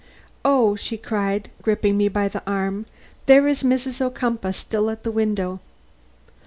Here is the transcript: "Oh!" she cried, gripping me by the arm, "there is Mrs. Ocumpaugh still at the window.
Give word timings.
"Oh!" 0.43 0.75
she 0.75 0.97
cried, 0.97 1.51
gripping 1.61 1.95
me 1.95 2.07
by 2.07 2.27
the 2.27 2.41
arm, 2.47 2.87
"there 3.27 3.47
is 3.47 3.61
Mrs. 3.61 4.01
Ocumpaugh 4.01 4.51
still 4.55 4.89
at 4.89 5.03
the 5.03 5.11
window. 5.11 5.59